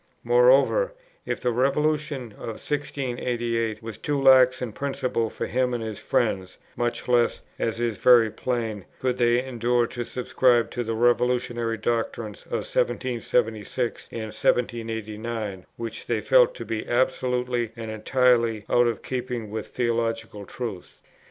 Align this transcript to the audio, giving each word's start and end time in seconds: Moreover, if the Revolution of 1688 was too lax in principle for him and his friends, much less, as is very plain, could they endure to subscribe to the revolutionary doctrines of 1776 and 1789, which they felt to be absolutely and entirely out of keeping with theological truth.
Moreover, 0.23 0.93
if 1.27 1.39
the 1.41 1.51
Revolution 1.51 2.31
of 2.31 2.57
1688 2.57 3.83
was 3.83 3.99
too 3.99 4.19
lax 4.19 4.59
in 4.59 4.71
principle 4.73 5.29
for 5.29 5.45
him 5.45 5.75
and 5.75 5.83
his 5.83 5.99
friends, 5.99 6.57
much 6.75 7.07
less, 7.07 7.43
as 7.59 7.79
is 7.79 7.99
very 7.99 8.31
plain, 8.31 8.85
could 8.99 9.19
they 9.19 9.45
endure 9.45 9.85
to 9.85 10.03
subscribe 10.03 10.71
to 10.71 10.83
the 10.83 10.95
revolutionary 10.95 11.77
doctrines 11.77 12.45
of 12.47 12.65
1776 12.65 14.07
and 14.11 14.21
1789, 14.33 15.67
which 15.77 16.07
they 16.07 16.19
felt 16.19 16.55
to 16.55 16.65
be 16.65 16.89
absolutely 16.89 17.69
and 17.75 17.91
entirely 17.91 18.65
out 18.71 18.87
of 18.87 19.03
keeping 19.03 19.51
with 19.51 19.67
theological 19.67 20.45
truth. 20.47 20.99